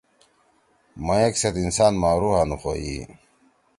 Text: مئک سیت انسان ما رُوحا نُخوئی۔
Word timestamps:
مئک 1.05 1.33
سیت 1.41 1.55
انسان 1.63 1.93
ما 2.01 2.11
رُوحا 2.21 2.41
نُخوئی۔ 2.49 2.97